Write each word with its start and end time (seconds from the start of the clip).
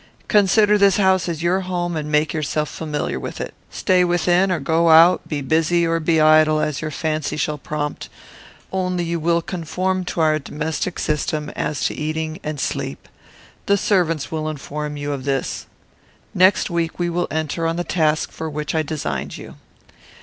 Consider 0.27 0.79
this 0.79 0.97
house 0.97 1.29
as 1.29 1.43
your 1.43 1.59
home 1.59 1.95
and 1.95 2.11
make 2.11 2.33
yourself 2.33 2.69
familiar 2.69 3.19
with 3.19 3.39
it. 3.39 3.53
Stay 3.69 4.03
within 4.03 4.51
or 4.51 4.59
go 4.59 4.89
out, 4.89 5.27
be 5.27 5.41
busy 5.41 5.85
or 5.85 5.99
be 5.99 6.19
idle, 6.19 6.59
as 6.59 6.81
your 6.81 6.89
fancy 6.89 7.37
shall 7.37 7.59
prompt: 7.59 8.09
only 8.71 9.03
you 9.03 9.19
will 9.19 9.43
conform 9.43 10.03
to 10.05 10.19
our 10.21 10.39
domestic 10.39 10.97
system 10.97 11.49
as 11.51 11.85
to 11.85 11.93
eating 11.93 12.39
and 12.43 12.59
sleep; 12.59 13.07
the 13.67 13.77
servants 13.77 14.31
will 14.31 14.49
inform 14.49 14.97
you 14.97 15.11
of 15.13 15.23
this. 15.23 15.67
Next 16.33 16.71
week 16.71 16.97
we 16.97 17.07
will 17.11 17.27
enter 17.29 17.67
on 17.67 17.75
the 17.75 17.83
task 17.83 18.31
for 18.31 18.49
which 18.49 18.73
I 18.73 18.81
designed 18.81 19.37
you. 19.37 19.53